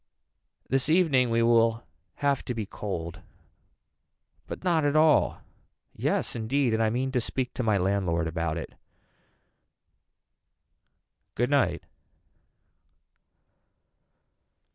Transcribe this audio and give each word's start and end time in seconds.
This 0.67 0.89
evening 0.89 1.29
we 1.29 1.43
will 1.43 1.83
have 2.25 2.43
to 2.45 2.55
be 2.55 2.65
cold. 2.65 3.21
But 4.47 4.63
not 4.63 4.83
at 4.83 4.95
all. 4.95 5.41
Yes 5.95 6.35
indeed 6.35 6.73
and 6.73 6.81
I 6.81 6.89
mean 6.89 7.11
to 7.11 7.21
speak 7.21 7.53
to 7.53 7.61
my 7.61 7.77
landlord 7.77 8.25
about 8.27 8.57
it. 8.57 8.73
Good 11.35 11.51
night. 11.51 11.83